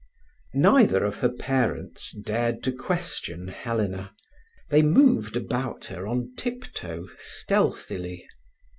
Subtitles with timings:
[0.55, 4.15] Neither of her parents dared to question Helena.
[4.71, 8.27] They moved about her on tiptoe, stealthily.